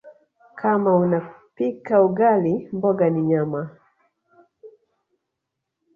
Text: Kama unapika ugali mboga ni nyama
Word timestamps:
Kama 0.59 0.95
unapika 0.97 2.01
ugali 2.01 2.69
mboga 2.73 3.09
ni 3.09 3.21
nyama 3.21 3.69